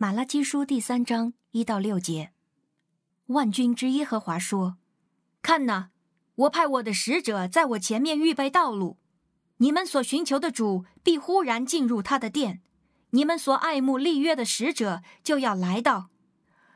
[0.00, 2.30] 马拉基书第三章一到六节，
[3.26, 4.76] 万军之耶和华说
[5.42, 5.90] ：“看哪，
[6.36, 8.98] 我派我的使者在我前面预备道路，
[9.56, 12.62] 你们所寻求的主必忽然进入他的殿，
[13.10, 16.10] 你们所爱慕立约的使者就要来到。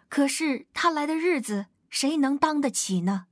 [0.09, 3.27] 可是他来的日子，谁能当得起呢？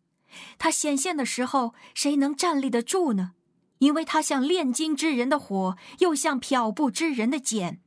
[0.57, 3.33] 他显现的时候，谁能站立得住呢？
[3.79, 7.81] 因为他像炼金之人的火，又像漂布之人的碱。”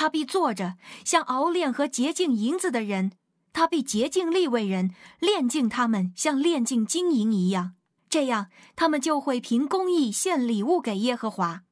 [0.00, 3.10] 他必坐着，像熬炼和洁净银子的人；
[3.52, 7.72] 他必洁净利未人，炼净他们，像炼净金银一样。
[8.08, 11.62] 这样，他们就会凭公义献礼物给耶和华。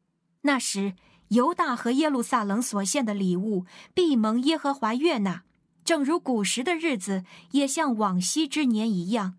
[0.40, 0.94] 那时，
[1.28, 5.44] 犹大和耶路撒冷所献的礼物必蒙耶和华悦纳，
[5.84, 9.36] 正如古时的日子，也像往昔之年一样。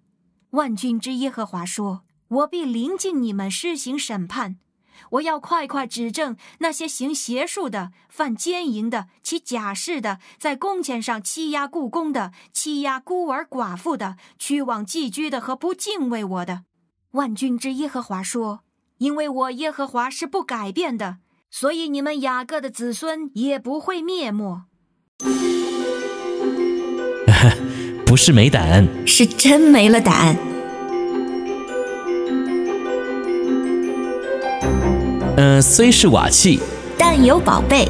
[0.51, 2.03] 万军之耶和华说
[2.39, 4.59] ：“我必临近你们，施行审判。”
[5.11, 16.63] 我要快快指证那些行邪术的、犯奸淫的、起假誓的、在工钱上欺压雇工的、欺压孤儿寡妇的、屈枉寄居的和不敬畏我的。
[17.11, 18.61] 万军之耶和华说
[18.99, 21.17] ：“因为我耶和华是不改变的，
[21.49, 24.65] 所以你们雅各的子孙也不会灭没。
[28.05, 30.37] ”不是没胆，是真没了胆。
[35.37, 36.59] 呃，虽是瓦器，
[36.97, 37.87] 但有宝贝。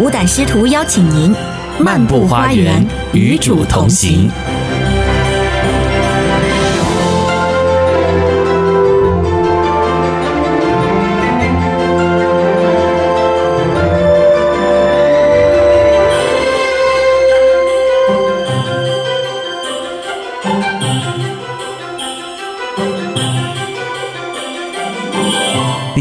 [0.00, 1.34] 五胆师徒邀请您
[1.78, 4.30] 漫步花园，与主同行。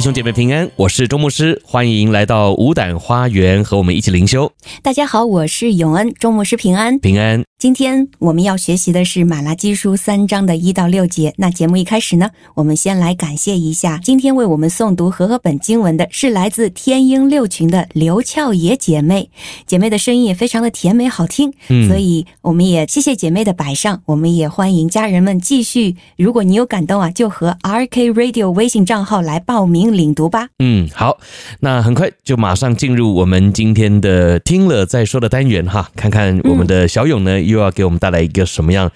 [0.08, 4.50] 兄姐妹平安，我是周牧师，欢迎来到五胆花园，和我们一起灵修。
[4.82, 7.44] 大家好，我是永恩，周牧师平安，平安。
[7.60, 11.34] 今天我们要学习的是马拉基书三章的一到六节。
[11.38, 19.32] 那节目一开始呢，我们先来感谢一下今天为我们诵读和合本经文的是来自天鹰六群的刘俏野姐妹，
[19.66, 30.48] 姐妹的声音也非常的甜美好听，嗯，所以我们也谢谢姐妹的摆上，我们也欢迎家人们继续，如果你有感动啊，就和 RK Radio 微信账号来报名领读吧。
[30.60, 31.18] 嗯，好，
[31.62, 37.47] 那很快就马上进入我们今天的听了再说的单元哈，看看我们的小勇呢。
[37.48, 38.92] 又要给我们带来一个什么样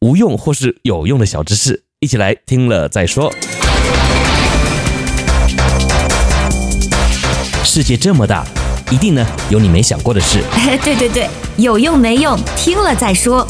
[0.00, 1.82] 无用或是有用的小知识？
[2.00, 3.32] 一起来听了再说。
[7.64, 8.44] 世界这么大，
[8.90, 10.42] 一定呢有你没想过的事。
[10.84, 13.46] 对对对，有用没用，听了再说。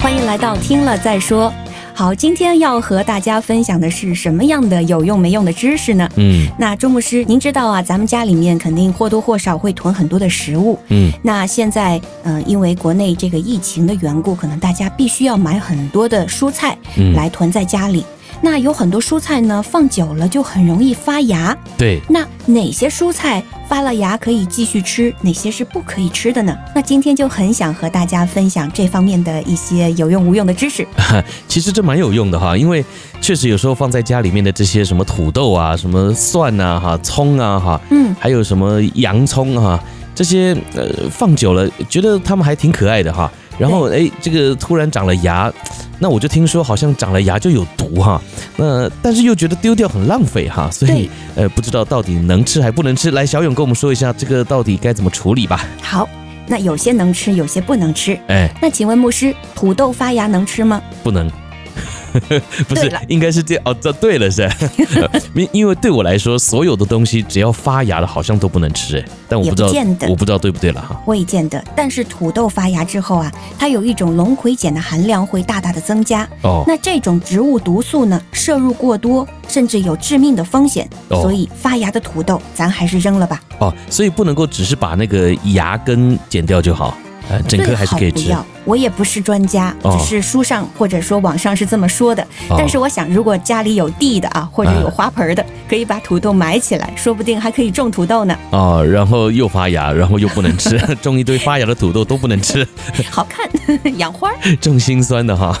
[0.00, 1.52] 欢迎来到听了再说。
[1.96, 6.08] 好，今天要和大家分享的是什么样的有用没用的知识呢？
[6.16, 10.76] 嗯，那周牧师，您知道啊，咱们家里面肯定或多或少会囤很多的食物。
[10.88, 16.76] 嗯，那现在，嗯、呃，因为国内这个疫情的缘故，可能大家必须要买很多的蔬菜，
[17.14, 18.00] 来囤在家里。
[18.00, 21.56] 嗯那有很多蔬菜呢，放久了就很容易发芽。
[21.78, 26.56] 对，那哪些蔬菜发了芽可以继续吃，哪些是不可以吃的呢？
[26.74, 30.86] 那今天就很想和大家分享这方面的一些有用无用的知识。
[31.48, 32.84] 其实这蛮有用的哈，因为
[33.20, 39.82] 确实有时候放在家里面的这些什么土豆啊、什么蒜啊、哈葱啊、哈，嗯，还有什么洋葱啊，
[40.14, 43.30] 这些呃放久了，觉得它们还挺可爱的哈。
[43.58, 45.52] 然后哎，这个突然长了芽。
[46.00, 48.20] 那我就听说好像长了芽就有毒哈，
[48.56, 53.12] 那但是又觉得丢掉很浪费哈，所以呃不知道到底能吃还不能吃。
[53.12, 55.64] 来，小勇跟我们说一下这个到底该怎么处理吧。
[55.80, 56.08] 好，
[56.48, 58.18] 那有些能吃，有些不能吃。
[58.26, 60.82] 哎，那请问牧师，土豆发芽能吃吗？
[61.04, 61.30] 不能。
[62.68, 63.76] 不是，应该是这样哦。
[63.80, 64.48] 这对了是，
[65.34, 69.04] 因因为对我来说，所有的东西只要发芽了，好像都不能吃哎。
[69.28, 69.68] 但我不知道，
[70.08, 71.00] 我不知道对不对了哈。
[71.06, 76.62] 我也见得，但是土豆发芽之后啊，它有一种龙葵碱的含量会大大的增加哦。
[76.66, 80.88] 那这种植物毒素呢，摄入过多，甚至有致命的风险。
[81.08, 83.40] 所以发芽的土豆，咱还是扔了吧。
[83.58, 86.96] 哦，所以不能够只是把那个芽根剪掉就好。
[87.30, 88.34] 呃，整颗还是可以吃。
[88.64, 92.22] 我也不是专家，只是书上或者说网上是这么说的。
[92.48, 98.36] 哦、但是我想，如果家里有地的啊，或者有花盆的，可以把土豆埋起来，说不定还可以种土豆呢。
[98.50, 102.66] 哦，然后又发芽，然后又不能吃， 种一堆发芽的土豆都不能吃。
[103.10, 103.48] 好看，
[103.98, 104.30] 养花，
[104.60, 105.58] 种心酸的哈。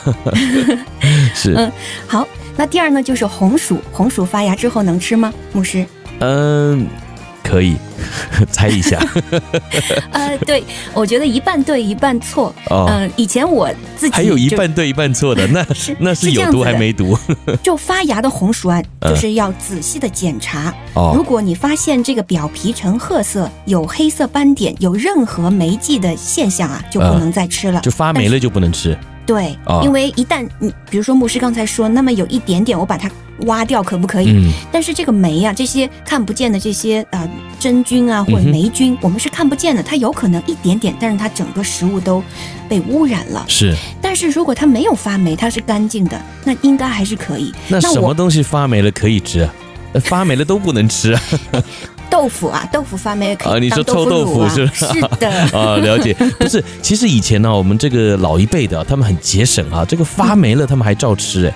[1.34, 1.54] 是。
[1.56, 1.72] 嗯，
[2.06, 2.26] 好，
[2.56, 5.32] 那第二呢，就是红薯，红薯发芽之后能吃吗？
[5.52, 5.84] 牧师？
[6.20, 6.86] 嗯。
[7.44, 7.76] 可以
[8.50, 8.98] 猜一下。
[10.10, 10.64] 呃，对，
[10.94, 12.52] 我觉得一半对一半错。
[12.70, 17.16] 哦，嗯，以前我自己还有一半对一半错的，那 是那是有毒还没毒？
[17.62, 20.74] 就发芽的红薯啊，就是要仔细的检查。
[20.94, 27.80] 哦，如果你发现这个表皮呈褐色，有黑色斑点，有任何霉迹的现象啊，就不能再吃了。
[27.82, 28.96] 就发霉了就不能吃。
[29.26, 33.10] 对，因为一旦你比如说牧师刚才说，那么有一点点，我把它
[33.46, 34.30] 挖掉可不可以？
[34.30, 34.50] 嗯。
[34.70, 42.22] 但是这个霉啊，这些看不见的这些啊、呃、真菌啊或者霉菌，我们是看不见的，它有可能一点点，但是它整个食物都
[42.68, 43.44] 被污染了。
[43.48, 43.74] 是。
[44.00, 47.52] 但是如果它没有发霉，它是干净的，那应该还是可以。
[47.68, 49.48] 那什么东西发霉了可以吃？
[50.02, 51.22] 发霉了都不能吃啊。
[52.14, 53.58] 豆腐啊，豆腐发霉可以啊？
[53.58, 54.86] 你说臭豆腐是不是？
[54.86, 56.14] 是 的 啊，了解。
[56.38, 61.54] 不是，其实以前呢，我们这个老一辈的，他们很节省啊，这个发霉了，他们还照吃哎。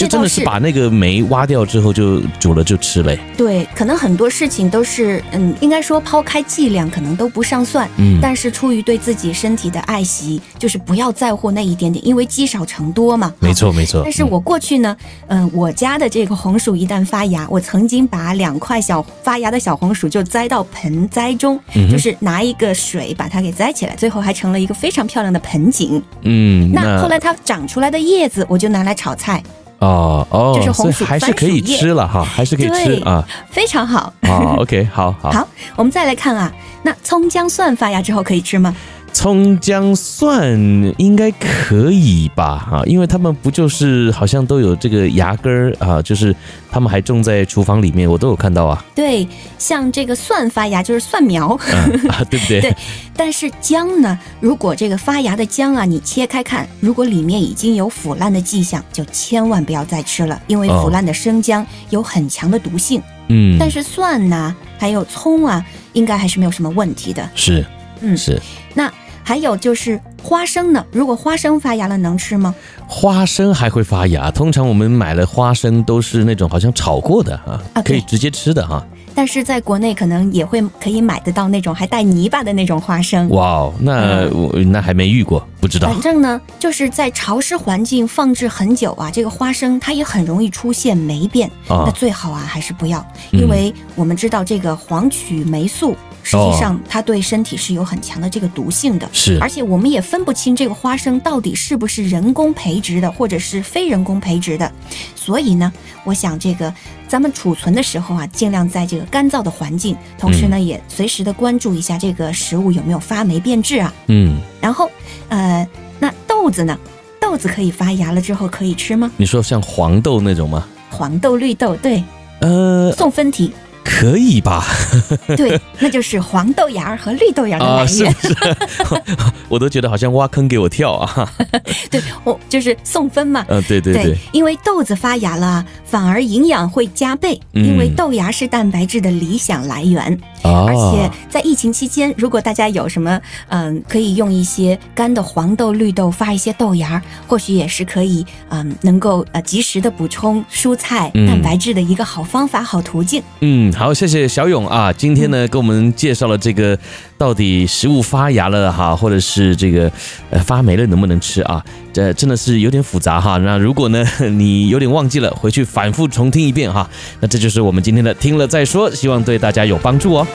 [0.00, 3.14] 就真的是把那个煤挖掉之后就煮了就吃了。
[3.36, 13.32] 对，可能很多事情都是，嗯，应该说抛开剂量可能都不上算，嗯，但是出于对自己身体的爱惜，就是不要在乎那一点点，因为积少成多嘛。
[13.40, 14.00] 没错，没错。
[14.02, 14.96] 但是我过去呢，
[15.28, 26.02] 嗯，我家的这个红薯一旦发芽，我曾经把两块小发芽的小红薯就栽到盆栽中，嗯，就是拿一个水把它给栽起来，最后还成了一个非常漂亮的盆景。
[26.22, 29.42] 嗯，那，那后来它长出来的叶子，我就拿来炒菜。
[29.80, 34.12] 哦哦，就是红薯，还是可以吃了哈，还是可以吃啊，非常好。
[34.22, 36.50] 啊，OK，好好好，我们再来看啊，
[36.82, 38.74] 那葱姜蒜发芽之后可以吃吗？
[39.20, 40.58] 葱姜蒜
[40.96, 42.66] 应该可以吧？
[42.72, 46.34] 啊，因为他们不就是好像都有这个芽根儿啊，就是
[46.70, 48.82] 他们还种在厨房里面，我都有看到啊。
[48.94, 49.28] 对，
[49.58, 52.62] 像这个蒜发芽就是蒜苗，嗯啊、对不对？
[52.72, 52.74] 对。
[53.14, 63.02] 但是姜呢，如果这个发芽的姜啊，你切开看，如果里面已经有腐烂的迹象，就千万不要再吃了，因为腐烂的生姜有很强的毒性。
[63.28, 63.58] 嗯。
[63.60, 65.62] 但是蒜呢，还有葱啊，
[65.92, 67.28] 应该还是没有什么问题的。
[67.34, 67.62] 是。
[68.00, 68.40] 嗯，是。
[68.72, 68.90] 那
[69.22, 70.84] 还有就是花生呢？
[70.92, 72.54] 如果花生发芽了，能吃吗？
[72.86, 74.30] 花生还会发芽？
[74.30, 78.84] 通常我们买了花生都是那种好像炒过的啊，okay, 可以直接吃的哈。
[79.14, 83.28] 但是在国内可能也会可以买得到那种还带泥巴的那种花生。
[83.30, 85.88] 哇哦，那我、嗯、那还没遇过，不知道。
[85.88, 91.48] 反正呢，就是在潮湿环境放置很久啊，这个花生它也很容易出现霉变。
[91.68, 95.96] 啊，那最好啊还是不要，因为我们知道这个黄曲霉素。
[96.22, 99.08] 实际上，它对身体是有很强的这个毒性的。
[99.12, 104.70] 是，而且我们也分不清这个花生到底是不是人工培植的，或者是非人工培植的。
[105.14, 105.72] 所以呢，
[106.04, 106.72] 我想这个
[107.08, 113.92] 咱们储存的时候啊，尽量在这个干燥的环境，同时呢，也随时的关注一下这个食物有没有发霉变质啊。
[114.06, 114.38] 嗯。
[114.60, 114.90] 然后，
[115.28, 115.66] 呃，
[115.98, 116.78] 那豆子呢？
[117.20, 119.10] 豆子可以发芽了之后可以吃吗？
[119.16, 120.66] 你说像黄豆那种吗？
[120.90, 122.02] 黄豆、绿豆，对。
[122.40, 123.52] 呃，送分题。
[123.84, 124.64] 可以吧？
[125.36, 128.08] 对，那就是黄豆芽儿和绿豆芽的来源。
[128.10, 128.34] 啊，是
[128.84, 129.16] 不是？
[129.48, 131.32] 我都觉得好像挖坑给我跳啊！
[131.90, 133.44] 对，我就是送分嘛。
[133.48, 134.18] 嗯，对对对，对。
[134.32, 140.18] 因为豆子发芽了，反而营养会加倍，因为豆芽是蛋白质的理想来源。
[140.42, 140.66] 哦。
[140.68, 153.22] 而且在疫情期间，如果大家有什么嗯，可以用一些干的黄豆、绿豆发一些豆芽，或许也是可以嗯，能够呃及时的补充蔬菜蛋白质的一个好方法、好途径。
[153.40, 153.72] 嗯。
[153.72, 154.92] 好，谢谢小勇啊！
[154.92, 156.78] 今天呢，给我们介绍了这个
[157.20, 159.92] 到底食物发芽了哈，或者是这个
[160.30, 161.62] 呃发霉了能不能吃啊？
[161.92, 163.36] 这真的是有点复杂哈。
[163.36, 166.88] 那如果呢你有点忘记了，回去反复重听一遍哈。
[167.20, 170.26] 那这就是我们今天的听了再说，希望对大家有帮助哦。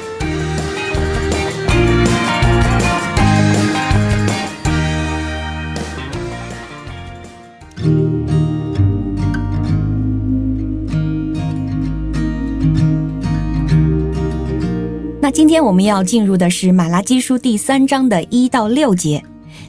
[15.36, 19.22] 今天我们要进入的是马拉基书第三章的一到六节。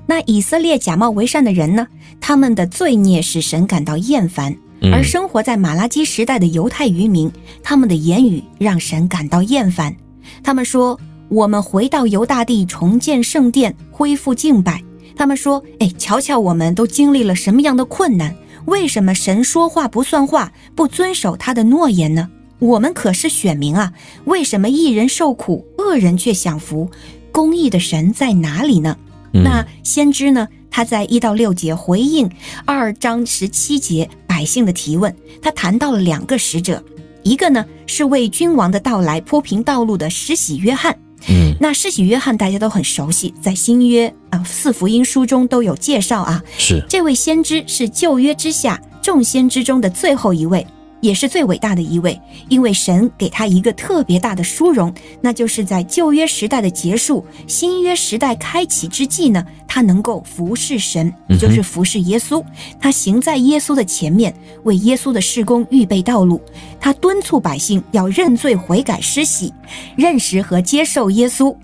[0.06, 1.88] 那以色列假冒为善的人呢，
[2.20, 4.52] 他们的罪孽使神感到厌烦；
[4.92, 7.28] 而生活在马拉基时代的犹太渔民，
[7.64, 9.92] 他们的言语让神感到厌烦。
[10.40, 14.80] 他们说：“我们回到犹大地，重建圣殿，恢复敬拜。”
[15.18, 18.32] 他们说：“哎，瞧瞧，我们都经历了什么样的困难？
[18.66, 23.92] 为什么神说话不算话，不遵守他的诺言呢？”我们可是选民啊，
[24.24, 26.90] 为什么一人受苦，恶人却享福？
[27.30, 28.96] 公义的神在哪里呢？
[29.34, 30.48] 嗯、那先知呢？
[30.70, 32.30] 他在一到六节回应
[32.66, 36.82] 二章十七节百姓的提问，他谈到了两个使者，
[37.22, 40.98] 一个呢是为君王的到来铺平道路的施洗约翰。
[41.28, 46.42] 嗯，那施洗约翰大家都很熟悉，在新约啊四福音书中都有介绍啊。
[46.58, 50.66] 是这位先知是旧约之下众先知中的最后一位。
[51.06, 62.44] 也是最伟大的一位，因为神给他一个特别大的殊荣，那就是在旧约时代的结束、新约时代开启之际呢，他能够服侍神，也就是服侍耶稣。
[62.80, 64.34] 他行在耶稣的前面，
[64.64, 66.40] 为耶稣的事工预备道路。
[66.80, 69.54] 他敦促百姓要认罪悔改施洗，
[69.96, 71.54] 认识和接受耶稣。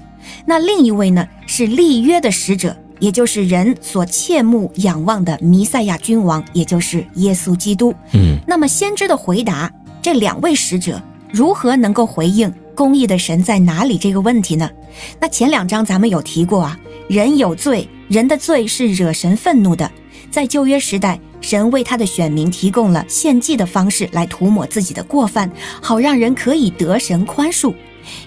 [0.47, 2.77] 那另一位呢，是立约的使者。
[3.03, 7.93] 也就是人所切慕仰望的弥赛亚君王，也就是耶稣基督。
[8.13, 9.69] 嗯，那么先知的回答，
[10.01, 14.71] 这两位使者如何能够回应公义的神在哪里这个问题呢？
[15.19, 16.79] 那前两章咱们有提过啊，
[17.09, 19.91] 人有罪，人的罪是惹神愤怒的。
[20.31, 27.75] 在旧约时代，神为他的选民提供了献祭的方式来涂抹自己的过犯，好让人可以得神宽恕。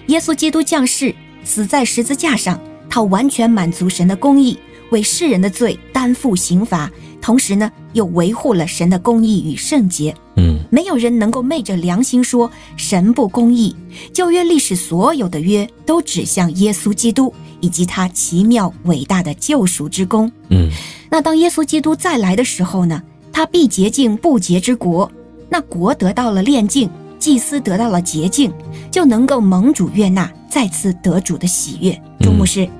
[0.08, 1.14] 耶稣基督降世，
[1.44, 2.60] 死在十字架上。
[2.88, 4.58] 他完全满足神的公义，
[4.90, 6.90] 为世人的罪担负刑罚，
[7.20, 10.14] 同时呢，又维护了神的公义与圣洁。
[10.36, 13.74] 嗯，没有人能够昧着良心说神不公义。
[14.12, 20.30] 旧约历史所有的约都指向耶稣基督以及他奇妙伟大的救赎之功。
[20.50, 20.70] 嗯，
[21.10, 23.02] 那当耶稣基督再来的时候呢，
[23.32, 25.10] 他必洁净不洁之国，
[25.48, 26.88] 那国得到了炼净，
[27.18, 28.52] 祭司得到了洁净，
[28.90, 30.30] 就能够蒙主悦纳。
[30.48, 32.02] 再次得主的喜悦，钟
[32.36, 32.70] 牧师、嗯，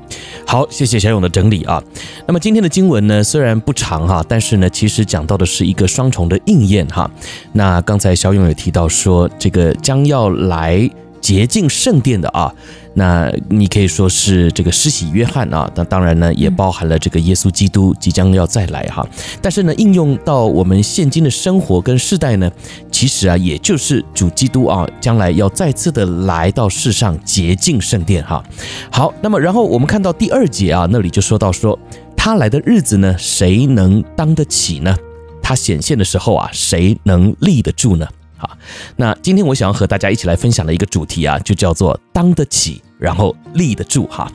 [0.47, 1.83] 好，谢谢小勇的整理啊。
[2.27, 7.11] 那么今天的经文呢，虽然不长哈，但是呢，其实讲到的是一个双重的应验哈。
[7.53, 10.89] 那刚才小勇也提到说，这个将要来。
[11.19, 12.55] 洁净圣殿的啊，
[12.99, 19.07] 那你可以说是这个施洗约翰啊，那当然呢也包含了这个耶稣基督即将要再来哈。
[19.43, 22.51] 但是呢，应用到我们现今的生活跟世代呢，
[22.91, 28.43] 其实啊，也就是主基督啊，将来要再次的来到世上洁净圣殿哈。
[28.91, 31.79] 好，那么然后我们看到第二节啊，那里就说到说
[32.17, 34.97] 他来的日子呢，谁能当得起呢？
[35.43, 38.09] 他显现的时候啊，谁能立得住呢？
[38.39, 38.51] 好，
[38.97, 44.31] 那今天我想要和大家一起来分享的一个主题啊，就叫做当得起，然后立得住哈。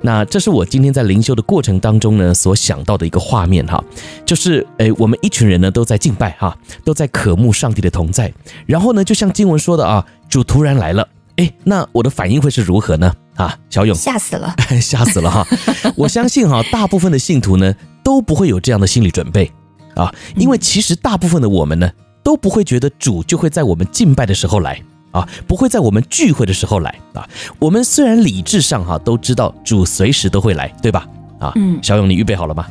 [0.00, 3.82] 那这是我今天在灵修的过程当中呢，所想到的一个画面哈，
[4.24, 8.32] 就是诶，我们一群人呢都在敬拜哈，都在渴慕上帝的同在，
[8.66, 13.14] 然后呢，就像经文说的啊，主突然来了，诶，那我的反应会是如何呢？
[13.36, 15.46] 啊，小勇吓死了， 吓死了哈！
[15.96, 19.50] 我相信哈，大部分的信徒呢都不会有这样的心理准备
[19.94, 21.90] 啊，因为其实大部分的我们呢。
[22.24, 24.80] 都不会觉得主就会在我们敬拜的时候来
[25.12, 27.28] 啊，不会在我们聚会的时候来啊。
[27.60, 31.06] 我们虽然理智上哈都知道主随时都会来，对吧？
[31.38, 32.66] 啊，嗯，小勇，你预备好了吗？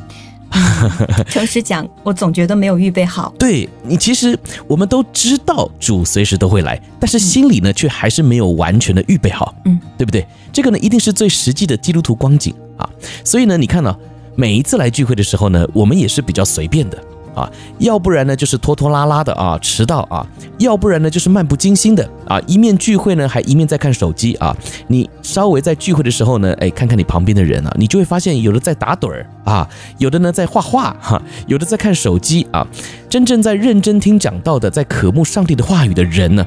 [1.30, 3.32] 诚实讲，我总觉得没有预备好。
[3.38, 10.26] 对，你其实我们都知道主随时都会来，但是心里呢却还是没有完全的预备好，嗯，对不对？
[10.52, 12.86] 这个呢一定是最实际的基督徒光景啊。
[13.24, 13.96] 所以呢，你看呢，
[14.34, 17.02] 每一次来聚会的时候呢，我们也是比较随便的。
[17.34, 20.26] 啊，要不然呢就是拖拖拉拉的啊，迟到啊；
[20.58, 24.56] 要不然呢就是漫不经心的啊，一面聚会呢还一面在看手机啊。
[24.88, 32.66] 你稍微在聚会的时候呢，哎，看看你旁边的人啊，你就会发现有的在打盹儿啊，有的呢在画画哈，有的在看手机啊。
[33.08, 36.46] 真正在认真听讲道的，在渴慕上帝的话语的人呢，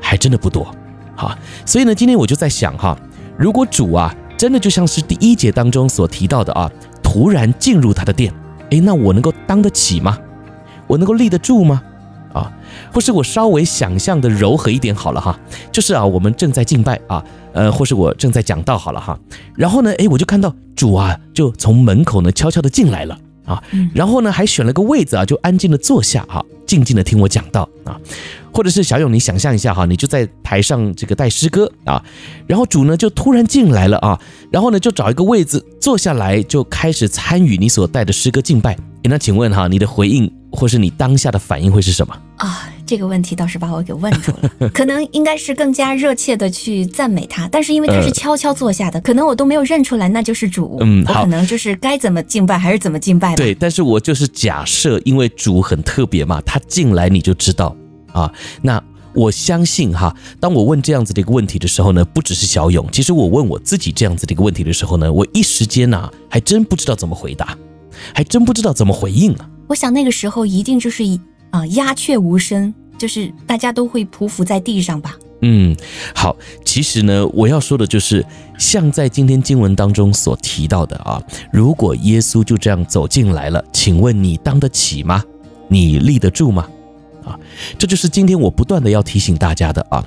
[0.00, 0.66] 还真的不多。
[1.16, 1.36] 好，
[1.66, 2.96] 所以呢，今天我就在想哈，
[3.36, 6.70] 如果主啊真的就像是第一节当中所提到的啊，
[7.02, 8.32] 突然进入他的殿。
[8.70, 10.18] 诶，那我能够当得起吗？
[10.86, 11.82] 我能够立得住吗？
[12.32, 12.52] 啊，
[12.92, 15.38] 或是我稍微想象的柔和一点好了哈，
[15.70, 19.16] 就是啊，我们正在敬拜啊，呃，或是我正在讲道好了哈，
[19.54, 23.62] 然后呢，诶，我就看到主啊，就从门口呢悄悄的进来了啊，
[23.94, 28.00] 然后呢还选了个位子啊，就安静的坐下啊，静静的听我讲道啊。
[28.52, 32.02] 或者是小勇，你想象一下哈，你就在台上这个带诗歌啊，
[32.48, 38.76] 然后主呢就突然进来了啊，然后呢就找一个位子坐下来，就开始参与你所带的诗歌敬拜。
[39.04, 42.70] 那请问哈，你的回应或是你当下的反应会是什么啊？
[42.86, 50.76] 这个问题倒是把我给问住了， 可能应该是更加热切的去赞美他，但是因为他是悄悄坐下的，呃、可能我都没有认出来那就是主。
[50.80, 53.34] 嗯，好，可能就是该怎么敬拜还是怎么敬拜。
[53.34, 57.74] 对，但是我就是假设，因为主很特别嘛，他进来你就知道。
[58.12, 58.30] 啊，
[58.62, 58.80] 那
[59.14, 67.56] 我相信哈，当我问这样子的一个问题的时候呢，不只是小勇，其实我问我自己这样子的一个问题的时候呢，我一时间呐，还真不知道怎么回答，
[68.14, 69.48] 还真不知道怎么回应啊。
[69.66, 71.02] 我想那个时候一定就是
[71.50, 75.14] 啊鸦雀无声，就是大家都会匍匐在地上吧。
[75.40, 75.76] 嗯，
[76.14, 78.24] 好，其实呢，我要说的就是，
[78.58, 85.22] 像在今天经文当中所提到的啊，如果耶稣就这样走进来了，请问你当得起吗？
[85.68, 86.66] 你立得住吗？
[87.24, 87.38] 啊，
[87.78, 90.04] 这就是今天我不断的要提醒大家的啊！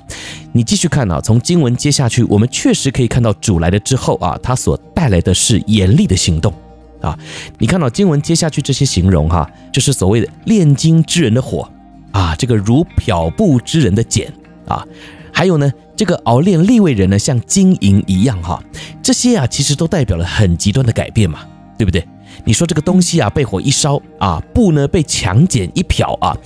[0.52, 6.52] 你继续看啊，从经文接下去，我们确实可以看到主来了之后啊，他所带来的是严厉的行动
[7.00, 7.18] 啊！
[7.58, 11.68] 你看到经文接下去这些形容哈，就是所谓的炼金之人的火
[12.12, 14.26] 啊，这个如漂布之人的碱
[14.66, 14.84] 啊，
[15.32, 18.62] 还有呢，这个熬炼利未人呢，像金银一样哈，
[19.02, 21.40] 这些啊，其实都代表了很极端的改变嘛，
[21.78, 22.06] 对不对？
[22.44, 26.36] 你说这个东西啊，被火一烧啊，布呢被强碱一漂啊，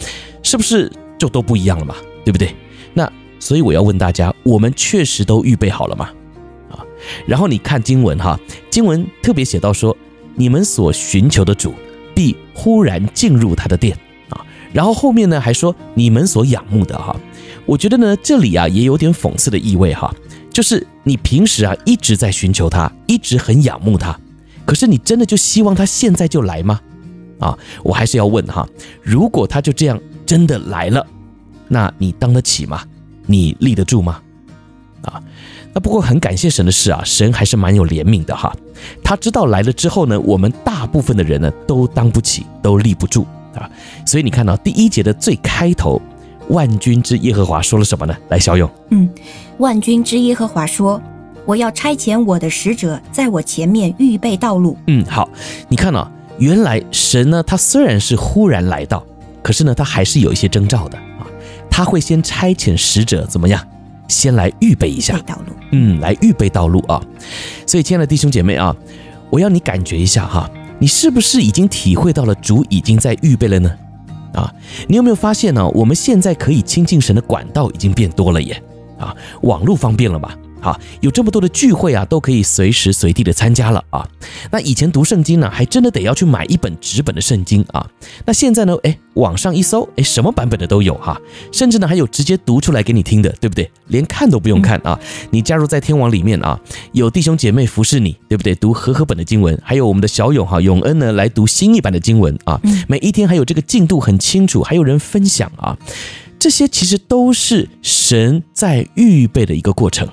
[0.43, 1.95] 是不是就都不一样了嘛？
[2.25, 2.55] 对不对？
[2.95, 6.11] 那所以我要问大家，我们确实都预备好了吗？
[6.71, 6.85] 啊，
[7.27, 8.39] 然后你看经文哈，
[8.71, 9.97] 经文特别写到说，
[10.35, 11.75] 你们所寻求的主
[12.15, 13.97] 必忽然进入他的殿
[14.29, 17.17] 啊，然后后面呢还说你们所仰慕的哈，
[17.67, 20.15] 我觉得呢这里啊也有点讽刺的意味哈，
[20.51, 24.19] 就是你平时啊一直在寻求他，一直很仰慕他。
[24.65, 26.81] 可是你真的就希望他现在就来吗？
[27.39, 28.69] 啊，我还是要问哈，
[29.03, 31.05] 如果他就这样真的来了，
[31.69, 32.85] 那你当得起吗？
[33.27, 34.21] 你立得住吗？
[35.73, 38.55] 啊，那不过很感谢神的是啊，神还是蛮有怜悯的哈。
[39.03, 43.69] 他知道来了之后呢，我们大部分的人呢都当不起，都立不住啊。
[44.07, 46.01] 所以你看到第一节的最开头，
[46.49, 48.15] 万军之耶和华说了什么呢？
[48.29, 49.09] 来，小勇，嗯，
[49.59, 51.01] 万军之耶和华说。
[51.45, 54.79] 我要差遣我的使者在我前面预备道路。
[54.87, 55.29] 嗯，好，
[55.69, 59.05] 你看啊，原来神呢，他虽然是忽然来到，
[59.43, 61.27] 可是呢，他还是有一些征兆的啊。
[61.69, 63.61] 他会先差遣使者怎么样？
[64.13, 65.53] 先来预备一下道路。
[65.73, 67.03] 嗯，来预备道路啊。
[67.67, 68.77] 所以，亲爱的弟兄姐妹啊，
[69.31, 73.73] 我要你感觉一下哈，你是不是已经体会到了主已经在预备了呢？
[74.35, 74.53] 啊，
[74.87, 75.67] 你有没有发现呢？
[75.71, 78.63] 我们现在可以亲近神的管道已经变多了耶。
[78.99, 80.31] 啊，网络方便了嘛？
[80.63, 84.09] 好，有这么多的聚会啊，都可以随时随地的参加了啊。
[84.53, 87.85] 那以前读圣经呢，还真的得要去买一本纸本的圣经啊。
[88.25, 93.69] 那现在呢，哎，网上一搜，哎，什么版本的都有哈，甚至呢还有直接读出来给你听的，对不对？
[93.89, 94.99] 连看都不用看啊，
[95.31, 96.59] 你加入在天网里面啊，
[96.93, 98.55] 有弟兄姐妹服侍你，对不对？
[98.55, 102.61] 读和合本的经文，还有我们的小勇哈永恩呢来读新译版的经文啊。
[102.87, 105.77] 每一天还有这个进度很清楚，还有人分享啊，
[106.39, 110.09] 这些其实都是神在预备的一个过程。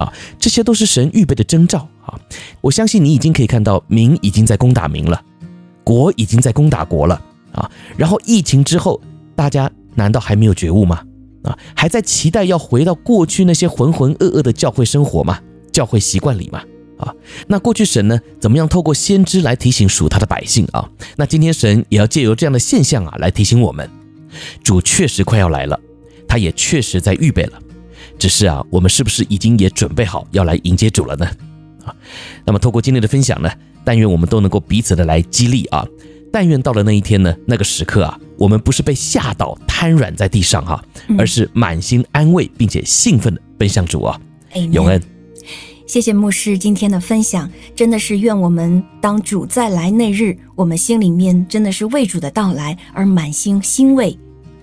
[0.00, 2.18] 啊，这些都是神预备的征兆啊！
[2.62, 5.22] 我相信你已经可以看到，民已经在攻打民了，
[5.84, 7.20] 国已经在攻打国了
[7.52, 7.70] 啊！
[7.98, 8.98] 然后疫情之后，
[9.36, 11.02] 大家难道还没有觉悟吗？
[11.42, 15.38] 啊，还在期待要回到过去那些浑浑噩噩的教会生活吗？
[15.70, 16.62] 教会习惯里吗？
[16.96, 17.14] 啊，
[17.46, 20.88] 那过去神呢，怎么样透过先知来提醒属他的百姓啊？
[21.16, 23.88] 那今天神也要借由这样的现象啊，来提醒我们，
[24.64, 25.78] 主确实快要来了，
[26.26, 27.58] 他也确实在预备了。
[28.20, 31.26] 只是啊，我们是不是已经也准备好要来迎接主了呢？
[31.86, 31.96] 啊，
[32.44, 33.50] 那么透过今天的分享呢，
[33.82, 35.86] 但愿我们都能够彼此的来激励啊，
[36.30, 40.84] 但愿到了那一天呢，那个时刻啊，我们不是被吓倒瘫软在地上哈、啊，
[41.18, 44.20] 而是满心安慰并且兴奋的奔向主啊。
[44.72, 45.00] 永恩，
[45.86, 54.18] 谢谢牧师今天的分享，真的是愿我们当主再来那日，我们心里面真的是为主的到来而满心欣慰。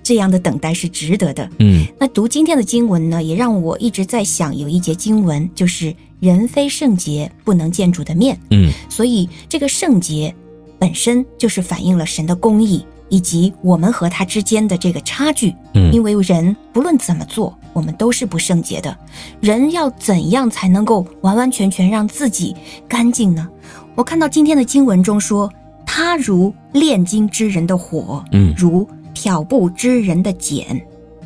[0.07, 1.49] 这样的等待是值得的。
[1.59, 8.39] 嗯，那读今天的经文呢，也让我一直在想，有一节经文就是“人非圣洁，不能见主的面”。
[8.51, 10.33] 嗯，所以这个圣洁
[10.79, 15.53] 本身就是反映了神的公义，以及我们和他之间的这个差距。
[15.73, 18.97] 嗯，因为人不论怎么做，我们都是不圣洁的。
[19.41, 22.55] 人要怎样才能够完完全全让自己
[22.87, 23.45] 干净呢？
[23.93, 25.51] 我看到今天的经文中说，
[25.85, 28.87] 他如炼金之人的火，嗯，如。
[29.17, 30.79] 漂布之人的茧，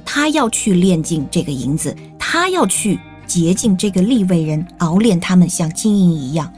[0.05, 6.49] 他要去炼净这个银子，他要去洁净这个利未人，熬炼他们像金银一样。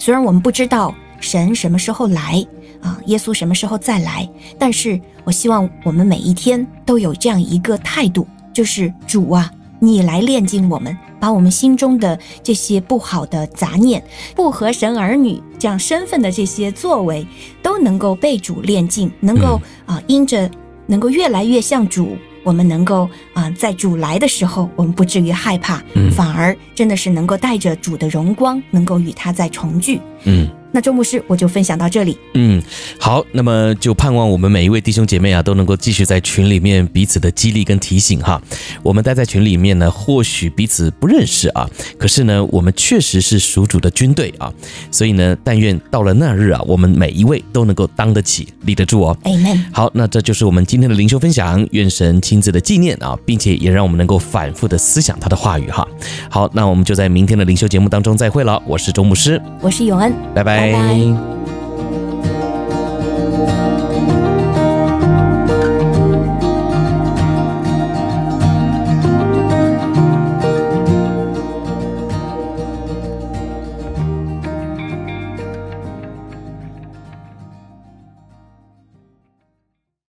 [0.00, 2.44] 虽然我们不知道神什么时候来
[2.82, 9.48] 啊，耶稣什么时候再来，但是我希望我们每一天都有这样一个态度，就是主啊，
[9.78, 14.02] 你来炼净我们，把我们心中的这些不好的杂念、
[14.34, 17.24] 不合神儿女这样身份的这些作为，
[17.62, 20.50] 都能够被主炼净，能够啊，因着。
[20.90, 30.50] 能够越来越像主，我们能够啊、呃，在主来的时候，我们不至于害怕，嗯，反而真的是能够带着主的荣光，能够与他再重聚，嗯。
[30.72, 32.16] 那周牧师，我就分享到这里。
[32.34, 32.62] 嗯，
[32.98, 38.40] 好，那么就盼望我们每一位弟兄姐妹啊，都能够继续在群里面彼此的激励跟提醒哈。
[38.82, 44.52] 我们待在群里面呢，或许彼此不认识啊，可是呢，我们确实是属主的军队啊。
[44.90, 49.16] 所以呢，但愿到了那日啊，我们每一位都能够当得起，立得住哦。
[49.24, 49.64] Amen。
[49.72, 55.86] 好，那这就是我们今天的灵修分享，愿神亲自的纪念啊，并且也让我们能够反复的思想他的话语哈。
[56.30, 58.62] 好，那我们就在明天的灵修节目当中再会了。
[58.66, 60.14] 我是周牧师，我是永恩，
[60.60, 61.39] 拜拜。